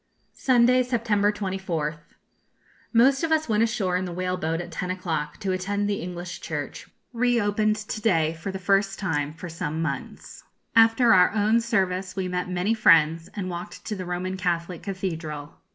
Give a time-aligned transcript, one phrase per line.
[0.33, 1.99] Sunday, September 24th.
[2.91, 6.01] Most of us went ashore in the whale boat at ten o'clock, to attend the
[6.01, 10.43] English church, reopened to day for the first time for some months.
[10.75, 15.57] After our own service we met many friends, and walked to the Roman Catholic cathedral.